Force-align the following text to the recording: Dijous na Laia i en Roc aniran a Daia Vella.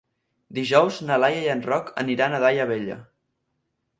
Dijous 0.59 0.97
na 1.09 1.17
Laia 1.23 1.43
i 1.43 1.51
en 1.57 1.61
Roc 1.69 1.93
aniran 2.05 2.33
a 2.33 2.41
Daia 2.47 2.65
Vella. 2.75 2.99